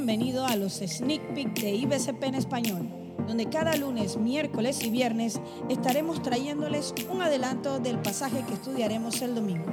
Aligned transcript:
bienvenido 0.00 0.46
a 0.46 0.56
los 0.56 0.78
Sneak 0.78 1.34
Peek 1.34 1.60
de 1.60 1.74
IBCP 1.74 2.24
en 2.24 2.34
español, 2.34 2.88
donde 3.28 3.50
cada 3.50 3.76
lunes, 3.76 4.16
miércoles 4.16 4.82
y 4.82 4.88
viernes 4.88 5.38
estaremos 5.68 6.22
trayéndoles 6.22 6.94
un 7.10 7.20
adelanto 7.20 7.80
del 7.80 7.98
pasaje 7.98 8.42
que 8.48 8.54
estudiaremos 8.54 9.20
el 9.20 9.34
domingo. 9.34 9.66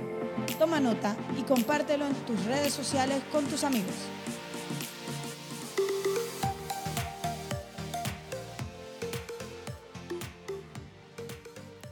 Toma 0.59 0.81
nota 0.81 1.15
y 1.39 1.43
compártelo 1.43 2.05
en 2.05 2.13
tus 2.25 2.43
redes 2.43 2.73
sociales 2.73 3.21
con 3.31 3.45
tus 3.45 3.63
amigos. 3.63 3.95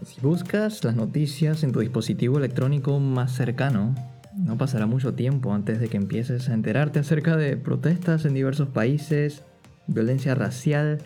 Si 0.06 0.20
buscas 0.20 0.84
las 0.84 0.96
noticias 0.98 1.64
en 1.64 1.72
tu 1.72 1.80
dispositivo 1.80 2.38
electrónico 2.38 3.00
más 3.00 3.34
cercano, 3.34 3.96
no 4.36 4.58
pasará 4.58 4.86
mucho 4.86 5.14
tiempo 5.14 5.54
antes 5.54 5.80
de 5.80 5.88
que 5.88 5.98
empieces 5.98 6.50
a 6.50 6.54
enterarte 6.54 7.00
acerca 7.00 7.38
de 7.38 7.56
protestas 7.56 8.26
en 8.26 8.34
diversos 8.34 8.70
países, 8.70 9.44
violencia 9.88 10.36
racial, 10.36 11.00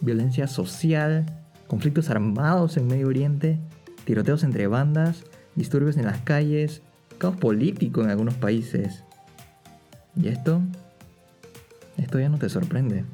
violencia 0.00 0.46
social, 0.48 1.24
conflictos 1.68 2.10
armados 2.10 2.76
en 2.76 2.86
Medio 2.86 3.08
Oriente, 3.08 3.60
tiroteos 4.04 4.42
entre 4.42 4.66
bandas, 4.66 5.24
disturbios 5.54 5.96
en 5.96 6.06
las 6.06 6.18
calles, 6.22 6.82
caos 7.18 7.36
político 7.36 8.02
en 8.02 8.10
algunos 8.10 8.34
países. 8.34 9.04
¿Y 10.16 10.28
esto? 10.28 10.60
Esto 11.96 12.18
ya 12.18 12.28
no 12.28 12.38
te 12.38 12.48
sorprende. 12.48 13.04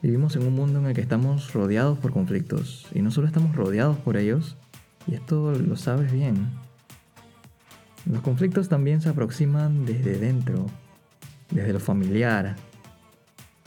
Vivimos 0.00 0.36
en 0.36 0.46
un 0.46 0.54
mundo 0.54 0.78
en 0.78 0.86
el 0.86 0.94
que 0.94 1.00
estamos 1.00 1.52
rodeados 1.52 1.98
por 1.98 2.12
conflictos, 2.12 2.86
y 2.94 3.02
no 3.02 3.10
solo 3.10 3.26
estamos 3.26 3.54
rodeados 3.54 3.98
por 3.98 4.16
ellos, 4.16 4.56
y 5.06 5.14
esto 5.14 5.52
lo 5.52 5.76
sabes 5.76 6.12
bien, 6.12 6.48
los 8.08 8.22
conflictos 8.22 8.68
también 8.68 9.02
se 9.02 9.10
aproximan 9.10 9.84
desde 9.84 10.18
dentro, 10.18 10.66
desde 11.50 11.74
lo 11.74 11.80
familiar, 11.80 12.56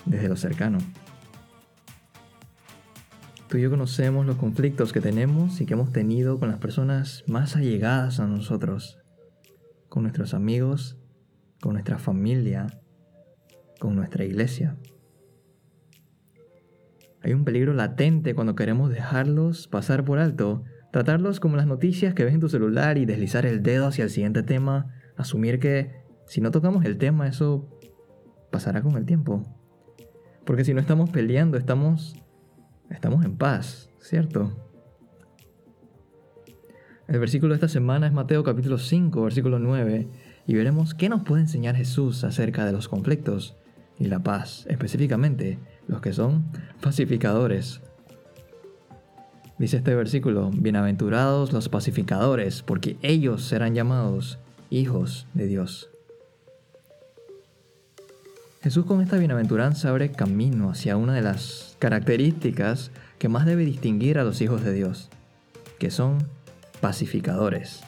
desde 0.06 0.30
lo 0.30 0.36
cercano. 0.36 0.80
Tú 3.48 3.58
y 3.58 3.62
yo 3.62 3.70
conocemos 3.70 4.26
los 4.26 4.38
conflictos 4.38 4.94
que 4.94 5.02
tenemos 5.02 5.62
y 5.62 5.66
que 5.66 5.74
hemos 5.74 5.92
tenido 5.92 6.40
con 6.40 6.50
las 6.50 6.58
personas 6.58 7.24
más 7.28 7.56
allegadas 7.56 8.20
a 8.20 8.26
nosotros, 8.26 8.98
con 9.90 10.04
nuestros 10.04 10.34
amigos, 10.34 10.98
con 11.60 11.74
nuestra 11.74 12.00
familia, 12.00 12.80
con 13.80 13.96
nuestra 13.96 14.24
iglesia. 14.24 14.76
Hay 17.22 17.34
un 17.34 17.44
peligro 17.44 17.74
latente 17.74 18.34
cuando 18.34 18.56
queremos 18.56 18.90
dejarlos 18.90 19.68
pasar 19.68 20.04
por 20.04 20.18
alto 20.18 20.64
Tratarlos 20.92 21.40
como 21.40 21.56
las 21.56 21.68
noticias 21.68 22.14
que 22.14 22.24
ves 22.24 22.34
en 22.34 22.40
tu 22.40 22.50
celular 22.50 22.98
y 22.98 23.06
deslizar 23.06 23.46
el 23.46 23.64
dedo 23.64 23.88
hacia 23.88 24.04
el 24.04 24.10
siguiente 24.10 24.44
tema, 24.44 24.94
asumir 25.16 25.60
que 25.60 26.02
si 26.26 26.42
no 26.42 26.52
tocamos 26.52 26.86
el 26.86 26.98
tema 26.98 27.28
eso 27.28 27.68
pasará 28.52 28.82
con 28.82 28.96
el 28.98 29.06
tiempo. 29.06 29.44
Porque 30.46 30.66
si 30.66 30.74
no 30.74 30.82
estamos 30.82 31.10
peleando, 31.10 31.58
estamos 31.58 32.16
estamos 32.90 33.26
en 33.26 33.38
paz, 33.38 33.90
¿cierto? 34.00 34.52
El 37.08 37.20
versículo 37.20 37.54
de 37.54 37.56
esta 37.56 37.68
semana 37.68 38.08
es 38.08 38.14
Mateo 38.14 38.44
capítulo 38.44 38.78
5, 38.78 39.24
versículo 39.24 39.60
9, 39.60 40.08
y 40.48 40.56
veremos 40.56 40.94
qué 40.94 41.10
nos 41.10 41.24
puede 41.24 41.42
enseñar 41.42 41.76
Jesús 41.76 42.24
acerca 42.24 42.66
de 42.66 42.72
los 42.72 42.88
conflictos 42.88 43.58
y 43.98 44.06
la 44.06 44.24
paz, 44.24 44.66
específicamente 44.70 45.60
los 45.88 46.02
que 46.02 46.14
son 46.14 46.46
pacificadores. 46.82 47.82
Dice 49.62 49.78
este 49.78 49.94
versículo, 49.94 50.50
bienaventurados 50.52 51.54
los 51.54 51.70
pacificadores, 51.70 52.64
porque 52.64 52.98
ellos 53.04 53.44
serán 53.44 53.76
llamados 53.76 54.40
hijos 54.72 55.28
de 55.36 55.46
Dios. 55.46 55.92
Jesús 58.64 58.88
con 58.88 59.04
esta 59.04 59.18
bienaventuranza 59.18 59.90
abre 59.90 60.12
camino 60.12 60.72
hacia 60.72 60.98
una 60.98 61.14
de 61.14 61.22
las 61.22 61.76
características 61.78 62.90
que 63.20 63.30
más 63.30 63.46
debe 63.46 63.64
distinguir 63.64 64.18
a 64.18 64.24
los 64.24 64.42
hijos 64.42 64.64
de 64.64 64.74
Dios, 64.74 65.10
que 65.78 65.92
son 65.92 66.18
pacificadores. 66.80 67.84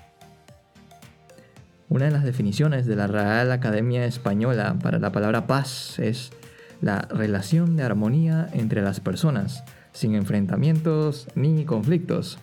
Una 1.90 2.06
de 2.06 2.12
las 2.12 2.24
definiciones 2.24 2.86
de 2.86 2.98
la 2.98 3.08
Real 3.08 3.52
Academia 3.52 4.06
Española 4.06 4.78
para 4.80 5.00
la 5.00 5.12
palabra 5.12 5.48
paz 5.48 5.98
es 5.98 6.34
la 6.82 7.00
relación 7.10 7.76
de 7.78 7.82
armonía 7.82 8.48
entre 8.54 8.84
las 8.84 9.00
personas, 9.00 9.64
sin 9.94 10.16
enfrentamientos 10.16 11.28
ni 11.36 11.64
conflictos. 11.66 12.40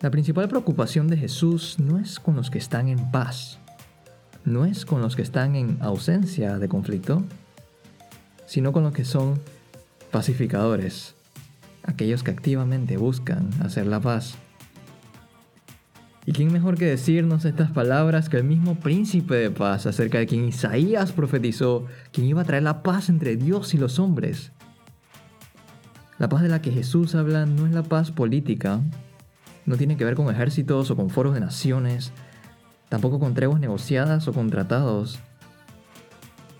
La 0.00 0.10
principal 0.10 0.48
preocupación 0.48 1.08
de 1.08 1.16
Jesús 1.16 1.78
no 1.78 1.98
es 1.98 2.20
con 2.20 2.36
los 2.36 2.50
que 2.50 2.58
están 2.58 2.88
en 2.88 3.10
paz, 3.10 3.58
no 4.44 4.64
es 4.64 4.86
con 4.86 5.02
los 5.02 5.16
que 5.16 5.22
están 5.22 5.56
en 5.56 5.76
ausencia 5.80 6.58
de 6.58 6.68
conflicto, 6.68 7.22
sino 8.46 8.72
con 8.72 8.82
los 8.82 8.92
que 8.92 9.04
son 9.04 9.40
pacificadores, 10.10 11.14
aquellos 11.82 12.22
que 12.22 12.30
activamente 12.30 12.96
buscan 12.96 13.50
hacer 13.62 13.86
la 13.86 14.00
paz. 14.00 14.36
¿Y 16.26 16.32
quién 16.32 16.52
mejor 16.52 16.76
que 16.76 16.86
decirnos 16.86 17.44
estas 17.44 17.70
palabras 17.70 18.28
que 18.28 18.36
el 18.36 18.44
mismo 18.44 18.76
príncipe 18.76 19.34
de 19.34 19.50
paz 19.50 19.86
acerca 19.86 20.18
de 20.18 20.26
quien 20.26 20.46
Isaías 20.46 21.12
profetizó, 21.12 21.86
quien 22.12 22.26
iba 22.26 22.42
a 22.42 22.44
traer 22.44 22.62
la 22.62 22.82
paz 22.82 23.08
entre 23.08 23.36
Dios 23.36 23.74
y 23.74 23.78
los 23.78 23.98
hombres? 23.98 24.52
La 26.20 26.28
paz 26.28 26.42
de 26.42 26.50
la 26.50 26.60
que 26.60 26.70
Jesús 26.70 27.14
habla 27.14 27.46
no 27.46 27.64
es 27.64 27.72
la 27.72 27.82
paz 27.82 28.10
política, 28.10 28.82
no 29.64 29.78
tiene 29.78 29.96
que 29.96 30.04
ver 30.04 30.16
con 30.16 30.30
ejércitos 30.30 30.90
o 30.90 30.96
con 30.96 31.08
foros 31.08 31.32
de 31.32 31.40
naciones, 31.40 32.12
tampoco 32.90 33.18
con 33.18 33.32
treguas 33.32 33.58
negociadas 33.58 34.28
o 34.28 34.34
con 34.34 34.50
tratados. 34.50 35.18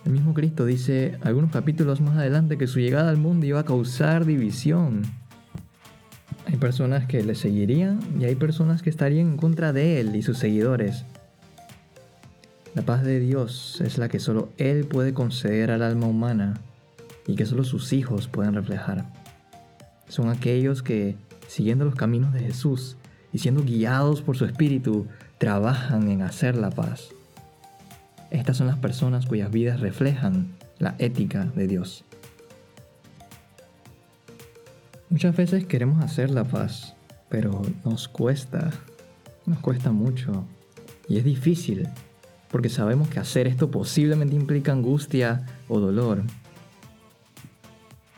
El 0.03 0.13
mismo 0.13 0.33
Cristo 0.33 0.65
dice 0.65 1.19
algunos 1.21 1.51
capítulos 1.51 2.01
más 2.01 2.17
adelante 2.17 2.57
que 2.57 2.65
su 2.65 2.79
llegada 2.79 3.11
al 3.11 3.17
mundo 3.17 3.45
iba 3.45 3.59
a 3.59 3.63
causar 3.63 4.25
división. 4.25 5.03
Hay 6.47 6.57
personas 6.57 7.05
que 7.05 7.21
le 7.21 7.35
seguirían 7.35 7.99
y 8.19 8.25
hay 8.25 8.33
personas 8.33 8.81
que 8.81 8.89
estarían 8.89 9.27
en 9.27 9.37
contra 9.37 9.73
de 9.73 9.99
él 9.99 10.15
y 10.15 10.23
sus 10.23 10.39
seguidores. 10.39 11.05
La 12.73 12.81
paz 12.81 13.03
de 13.03 13.19
Dios 13.19 13.79
es 13.81 13.99
la 13.99 14.09
que 14.09 14.19
solo 14.19 14.49
Él 14.57 14.85
puede 14.85 15.13
conceder 15.13 15.69
al 15.69 15.83
alma 15.83 16.07
humana 16.07 16.55
y 17.27 17.35
que 17.35 17.45
solo 17.45 17.63
sus 17.63 17.93
hijos 17.93 18.27
pueden 18.27 18.55
reflejar 18.55 19.20
son 20.11 20.27
aquellos 20.27 20.83
que, 20.83 21.15
siguiendo 21.47 21.85
los 21.85 21.95
caminos 21.95 22.33
de 22.33 22.41
Jesús 22.41 22.97
y 23.31 23.37
siendo 23.37 23.63
guiados 23.63 24.21
por 24.21 24.35
su 24.35 24.43
Espíritu, 24.43 25.07
trabajan 25.37 26.11
en 26.11 26.21
hacer 26.21 26.57
la 26.57 26.69
paz. 26.69 27.11
Estas 28.29 28.57
son 28.57 28.67
las 28.67 28.77
personas 28.77 29.25
cuyas 29.25 29.49
vidas 29.49 29.79
reflejan 29.79 30.51
la 30.79 30.95
ética 30.99 31.45
de 31.55 31.65
Dios. 31.65 32.03
Muchas 35.09 35.33
veces 35.33 35.65
queremos 35.65 36.03
hacer 36.03 36.29
la 36.29 36.43
paz, 36.43 36.93
pero 37.29 37.61
nos 37.85 38.09
cuesta, 38.09 38.69
nos 39.45 39.59
cuesta 39.59 39.93
mucho 39.93 40.43
y 41.07 41.19
es 41.19 41.23
difícil 41.23 41.87
porque 42.49 42.67
sabemos 42.67 43.07
que 43.07 43.19
hacer 43.19 43.47
esto 43.47 43.71
posiblemente 43.71 44.35
implica 44.35 44.73
angustia 44.73 45.45
o 45.69 45.79
dolor 45.79 46.23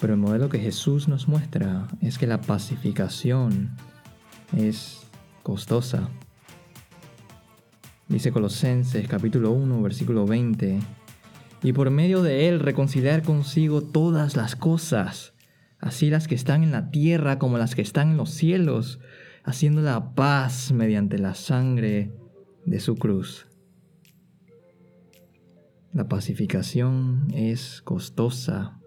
pero 0.04 0.16
el 0.16 0.20
modelo 0.20 0.50
que 0.50 0.60
Jesús 0.60 1.08
nos 1.08 1.30
muestra 1.30 1.88
es 2.02 2.18
que 2.18 2.28
la 2.28 2.42
pacificación 2.42 3.78
es 4.54 5.08
costosa. 5.44 6.10
Dice 8.10 8.34
Colosenses 8.34 9.08
capítulo 9.08 9.52
1 9.52 9.82
versículo 9.82 10.26
20, 10.26 10.82
y 11.64 11.72
por 11.72 11.90
medio 11.90 12.22
de 12.22 12.50
él 12.50 12.60
reconciliar 12.60 13.24
consigo 13.24 13.82
todas 13.82 14.36
las 14.36 14.58
cosas, 14.58 15.36
así 15.80 16.10
las 16.10 16.28
que 16.28 16.36
están 16.36 16.64
en 16.64 16.74
la 16.74 16.92
tierra 16.92 17.40
como 17.40 17.58
las 17.58 17.74
que 17.74 17.82
están 17.82 18.10
en 18.10 18.18
los 18.18 18.32
cielos, 18.32 19.00
haciendo 19.46 19.82
la 19.82 20.16
paz 20.16 20.74
mediante 20.74 21.18
la 21.18 21.34
sangre 21.34 22.12
de 22.66 22.82
su 22.82 22.98
cruz. 22.98 23.48
La 25.94 26.10
pacificación 26.10 27.28
es 27.34 27.82
costosa 27.82 28.82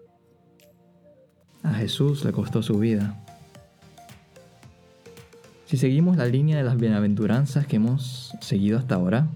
Jesús 1.77 2.25
le 2.25 2.31
costó 2.31 2.61
su 2.61 2.79
vida. 2.79 3.15
Si 5.65 5.75
seguimos 5.75 6.15
la 6.15 6.25
línea 6.25 6.57
de 6.57 6.63
las 6.63 6.77
bienaventuranzas 6.77 7.67
que 7.67 7.75
hemos 7.75 8.33
seguido 8.39 8.77
hasta 8.79 8.95
ahora, 8.95 9.27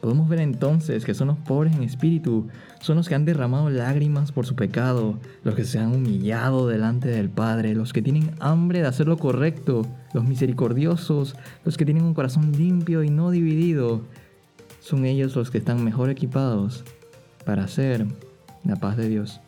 podemos 0.00 0.28
ver 0.28 0.38
entonces 0.40 1.04
que 1.04 1.14
son 1.14 1.28
los 1.28 1.38
pobres 1.38 1.74
en 1.74 1.82
espíritu, 1.82 2.46
son 2.80 2.96
los 2.96 3.08
que 3.08 3.14
han 3.14 3.24
derramado 3.24 3.70
lágrimas 3.70 4.30
por 4.30 4.46
su 4.46 4.54
pecado, 4.54 5.18
los 5.42 5.54
que 5.54 5.64
se 5.64 5.78
han 5.78 5.94
humillado 5.94 6.68
delante 6.68 7.08
del 7.08 7.28
Padre, 7.28 7.74
los 7.74 7.92
que 7.92 8.02
tienen 8.02 8.30
hambre 8.38 8.82
de 8.82 8.86
hacer 8.86 9.08
lo 9.08 9.16
correcto, 9.16 9.86
los 10.12 10.24
misericordiosos, 10.24 11.34
los 11.64 11.76
que 11.76 11.84
tienen 11.84 12.04
un 12.04 12.14
corazón 12.14 12.52
limpio 12.52 13.02
y 13.02 13.10
no 13.10 13.30
dividido. 13.30 14.02
Son 14.80 15.06
ellos 15.06 15.34
los 15.34 15.50
que 15.50 15.58
están 15.58 15.82
mejor 15.82 16.10
equipados 16.10 16.84
para 17.44 17.64
hacer 17.64 18.06
la 18.62 18.76
paz 18.76 18.96
de 18.96 19.08
Dios. 19.08 19.40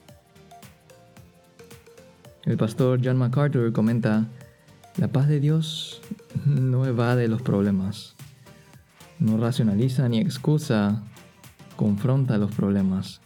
El 2.47 2.57
pastor 2.57 3.01
John 3.03 3.19
MacArthur 3.19 3.73
comenta, 3.73 4.29
la 4.97 5.09
paz 5.09 5.29
de 5.29 5.41
Dios 5.41 6.01
no 6.47 6.87
evade 6.87 7.27
los 7.29 7.43
problemas, 7.43 8.15
no 9.19 9.37
racionaliza 9.37 10.09
ni 10.09 10.21
excusa 10.21 11.03
confronta 11.77 12.39
los 12.39 12.53
problemas 12.53 13.21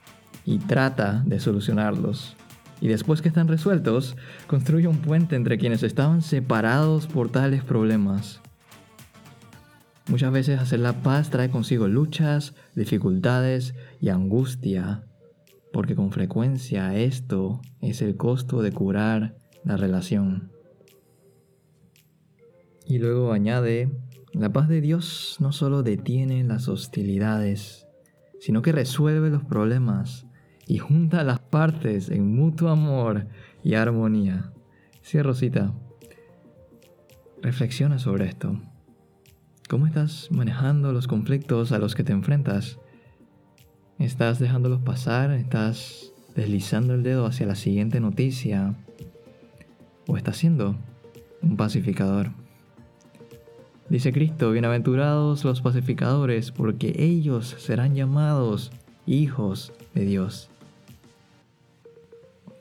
y 0.45 0.59
trata 0.59 1.23
de 1.27 1.39
solucionarlos. 1.39 2.35
Y 2.81 2.89
después 2.89 3.21
que 3.21 3.29
están 3.29 3.47
resueltos, 3.47 4.17
construye 4.47 4.89
un 4.89 4.99
puente 4.99 5.37
entre 5.37 5.59
quienes 5.59 5.83
estaban 5.83 6.23
separados 6.23 7.07
por 7.07 7.31
tales 7.31 7.63
problemas. 7.63 8.41
Muchas 10.09 10.33
veces 10.33 10.59
hacer 10.59 10.81
la 10.81 10.95
paz 10.95 11.31
trae 11.31 11.51
consigo 11.51 11.87
luchas, 11.89 12.55
dificultades 12.75 13.75
y 14.01 14.09
angustia, 14.09 15.05
porque 15.73 15.95
con 15.95 16.13
frecuencia 16.13 16.97
esto 16.97 17.61
es 17.81 18.03
el 18.03 18.17
costo 18.17 18.63
de 18.63 18.73
curar 18.73 19.37
la 19.65 19.77
relación. 19.77 20.51
Y 22.87 22.99
luego 22.99 23.33
añade, 23.33 23.89
la 24.33 24.53
paz 24.53 24.69
de 24.69 24.81
Dios 24.81 25.37
no 25.39 25.53
solo 25.53 25.83
detiene 25.83 26.43
las 26.43 26.69
hostilidades, 26.69 27.87
sino 28.41 28.63
que 28.63 28.73
resuelve 28.73 29.31
los 29.31 29.45
problemas 29.45 30.27
y 30.67 30.79
junta 30.79 31.23
las 31.23 31.39
partes 31.39 32.11
en 32.11 32.35
mutuo 32.35 32.69
amor 32.69 33.29
y 33.63 33.75
armonía. 33.75 34.53
Sí, 35.03 35.23
Rosita. 35.23 35.73
Reflexiona 37.43 37.99
sobre 37.99 38.27
esto. 38.27 38.61
¿Cómo 39.69 39.87
estás 39.87 40.29
manejando 40.33 40.93
los 40.93 41.07
conflictos 41.07 41.71
a 41.71 41.79
los 41.79 41.95
que 41.95 42.03
te 42.03 42.13
enfrentas? 42.13 42.80
¿Estás 44.01 44.39
dejándolos 44.39 44.81
pasar? 44.81 45.31
¿Estás 45.33 46.11
deslizando 46.35 46.95
el 46.95 47.03
dedo 47.03 47.27
hacia 47.27 47.47
la 47.47 47.55
siguiente 47.55 48.01
noticia? 48.01 48.75
¿O 50.07 50.17
estás 50.17 50.39
siendo 50.39 50.75
un 51.43 51.59
pacificador? 51.59 52.31
Dice 53.91 54.11
Cristo, 54.11 54.53
bienaventurados 54.53 55.45
los 55.45 55.61
pacificadores, 55.61 56.51
porque 56.51 56.95
ellos 56.97 57.55
serán 57.59 57.95
llamados 57.95 58.73
hijos 59.05 59.71
de 59.95 60.07
Dios. 60.07 60.49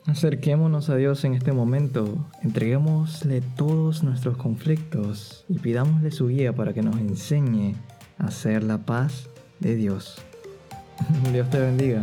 Acerquémonos 0.04 0.90
a 0.90 0.96
Dios 0.96 1.24
en 1.24 1.32
este 1.32 1.52
momento, 1.52 2.18
entreguémosle 2.42 3.40
todos 3.56 4.02
nuestros 4.02 4.36
conflictos 4.36 5.46
y 5.48 5.58
pidámosle 5.58 6.10
su 6.10 6.28
guía 6.28 6.54
para 6.54 6.74
que 6.74 6.82
nos 6.82 6.98
enseñe 6.98 7.76
a 8.18 8.26
hacer 8.26 8.62
la 8.62 8.84
paz 8.84 9.30
de 9.58 9.76
Dios. 9.76 10.22
Dios 11.32 11.48
te 11.50 11.58
bendiga. 11.58 12.02